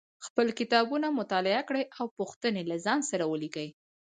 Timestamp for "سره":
3.09-3.23